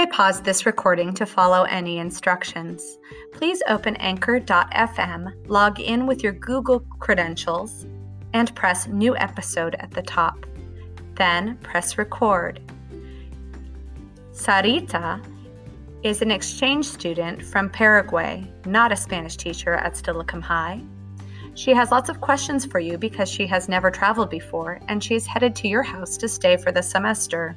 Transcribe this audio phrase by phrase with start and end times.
[0.00, 2.96] may pause this recording to follow any instructions.
[3.34, 7.84] Please open Anchor.fm, log in with your Google credentials,
[8.32, 10.46] and press New Episode at the top.
[11.16, 12.60] Then press Record.
[14.32, 15.22] Sarita
[16.02, 20.80] is an exchange student from Paraguay, not a Spanish teacher at Stillicum High.
[21.54, 25.14] She has lots of questions for you because she has never traveled before and she
[25.14, 27.54] is headed to your house to stay for the semester.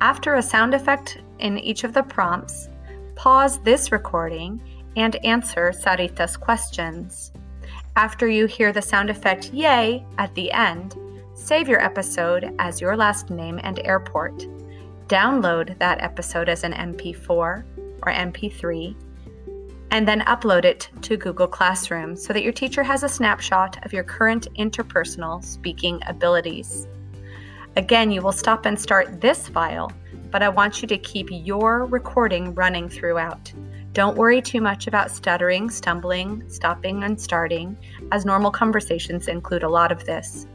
[0.00, 2.68] After a sound effect in each of the prompts,
[3.14, 4.60] pause this recording
[4.94, 7.32] and answer Sarita's questions.
[7.96, 10.96] After you hear the sound effect yay at the end,
[11.34, 14.46] save your episode as your last name and airport.
[15.08, 17.64] Download that episode as an MP4 or
[18.02, 18.94] MP3
[19.92, 23.94] and then upload it to Google Classroom so that your teacher has a snapshot of
[23.94, 26.86] your current interpersonal speaking abilities.
[27.76, 29.92] Again, you will stop and start this file,
[30.30, 33.52] but I want you to keep your recording running throughout.
[33.92, 37.76] Don't worry too much about stuttering, stumbling, stopping, and starting,
[38.12, 40.46] as normal conversations include a lot of this.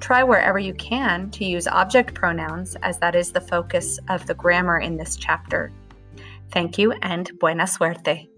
[0.00, 4.34] Try wherever you can to use object pronouns, as that is the focus of the
[4.34, 5.70] grammar in this chapter.
[6.50, 8.28] Thank you and buena suerte.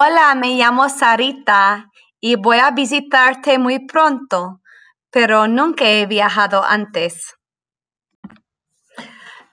[0.00, 1.84] Hola, me llamo Sarita
[2.26, 4.62] y voy a visitarte muy pronto,
[5.10, 7.34] pero nunca he viajado antes.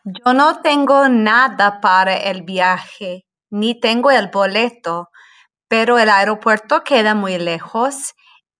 [0.05, 5.09] Yo no tengo nada para el viaje, ni tengo el boleto,
[5.67, 8.13] pero el aeropuerto queda muy lejos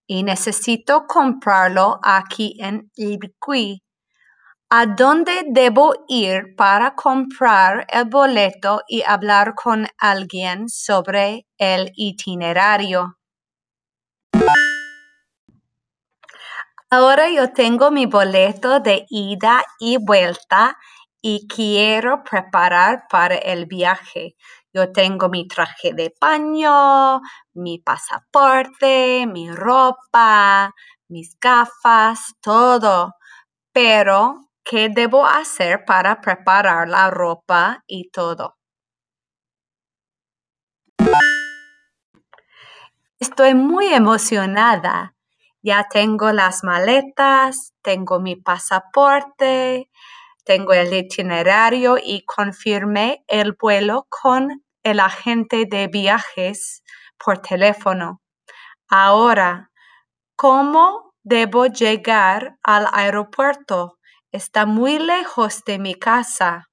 [0.06, 3.82] y necesito comprarlo aquí en Ibiqui.
[4.68, 13.16] ¿A dónde debo ir para comprar el boleto y hablar con alguien sobre el itinerario?
[16.94, 20.76] Ahora yo tengo mi boleto de ida y vuelta
[21.22, 24.36] y quiero preparar para el viaje.
[24.74, 27.22] Yo tengo mi traje de baño,
[27.54, 30.74] mi pasaporte, mi ropa,
[31.08, 33.14] mis gafas, todo.
[33.72, 38.58] Pero ¿Qué debo hacer para preparar la ropa y todo?
[43.18, 45.16] Estoy muy emocionada.
[45.62, 49.88] Ya tengo las maletas, tengo mi pasaporte,
[50.44, 56.82] tengo el itinerario y confirmé el vuelo con el agente de viajes
[57.16, 58.20] por teléfono.
[58.88, 59.70] Ahora,
[60.34, 63.98] ¿cómo debo llegar al aeropuerto?
[64.32, 66.68] Está muy lejos de mi casa.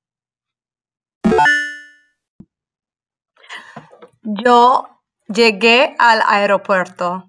[4.24, 4.88] Yo
[5.28, 7.29] llegué al aeropuerto.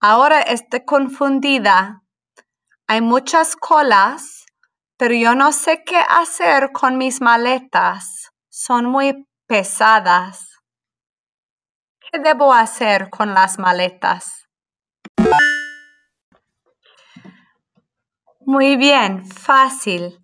[0.00, 2.02] Ahora estoy confundida.
[2.86, 4.44] Hay muchas colas,
[4.98, 8.30] pero yo no sé qué hacer con mis maletas.
[8.50, 10.50] Son muy pesadas.
[11.98, 14.44] ¿Qué debo hacer con las maletas?
[18.40, 20.22] Muy bien, fácil.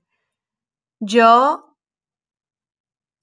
[1.00, 1.78] Yo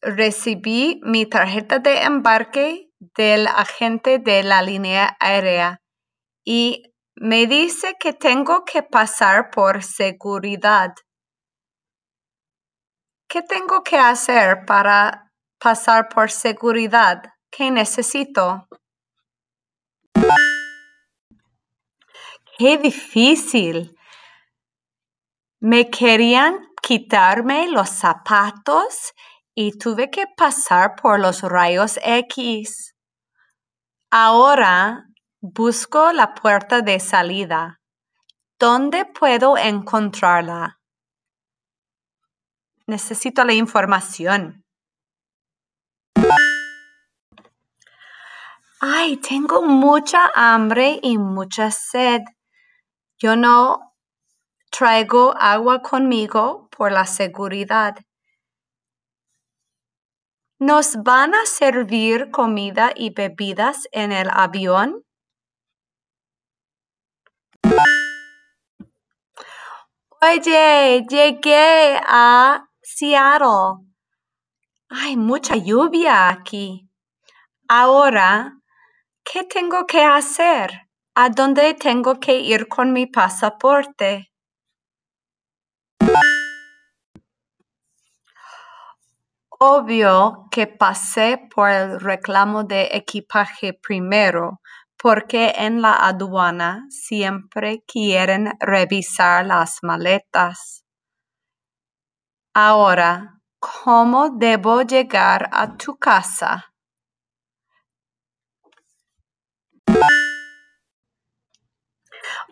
[0.01, 5.78] recibí mi tarjeta de embarque del agente de la línea aérea
[6.51, 10.95] y me dice que tengo que pasar por seguridad.
[13.27, 17.21] ¿Qué tengo que hacer para pasar por seguridad?
[17.51, 18.67] ¿Qué necesito?
[22.57, 23.95] Qué difícil.
[25.59, 29.13] Me querían quitarme los zapatos
[29.53, 32.95] y tuve que pasar por los rayos X.
[34.09, 35.08] Ahora
[35.41, 37.79] busco la puerta de salida.
[38.59, 40.79] ¿Dónde puedo encontrarla?
[42.87, 44.65] Necesito la información.
[48.81, 52.21] Ay, tengo mucha hambre y mucha sed.
[53.17, 53.89] Yo no
[54.71, 57.97] Traigo agua conmigo por la seguridad.
[60.59, 65.03] ¿Nos van a servir comida y bebidas en el avión?
[70.21, 73.87] Oye, llegué a Seattle.
[74.89, 76.89] Hay mucha lluvia aquí.
[77.69, 78.59] Ahora,
[79.23, 80.89] ¿qué tengo que hacer?
[81.15, 84.33] ¿A dónde tengo que ir con mi pasaporte?
[89.57, 94.59] Obvio que pasé por el reclamo de equipaje primero,
[95.01, 100.83] porque en la aduana siempre quieren revisar las maletas.
[102.53, 106.73] Ahora, ¿cómo debo llegar a tu casa?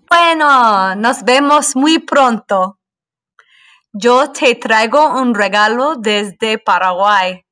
[0.10, 2.80] Bueno, nos vemos muy pronto.
[3.92, 7.44] Yo te traigo un regalo desde Paraguay.